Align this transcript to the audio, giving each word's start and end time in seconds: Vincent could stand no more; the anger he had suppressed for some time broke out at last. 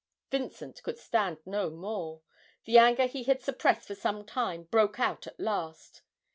Vincent 0.31 0.81
could 0.81 0.97
stand 0.97 1.37
no 1.45 1.69
more; 1.69 2.23
the 2.65 2.75
anger 2.79 3.05
he 3.05 3.21
had 3.25 3.39
suppressed 3.39 3.85
for 3.85 3.93
some 3.93 4.25
time 4.25 4.63
broke 4.63 4.99
out 4.99 5.27
at 5.27 5.39
last. 5.39 6.01